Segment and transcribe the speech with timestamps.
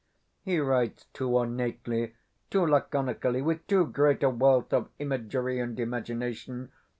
[0.41, 2.15] He writes too ornately,
[2.49, 6.71] too laconically, with too great a wealth of imagery and imagination.